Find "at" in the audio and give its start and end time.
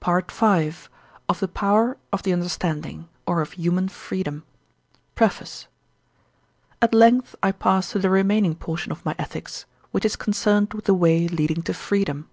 6.82-6.92